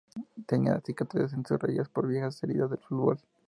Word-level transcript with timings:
Tenía 0.47 0.81
cicatrices 0.83 1.33
en 1.33 1.45
sus 1.45 1.59
rodillas 1.59 1.87
por 1.87 2.07
viejas 2.07 2.41
heridas 2.41 2.71
del 2.71 2.79
fútbol. 2.79 3.19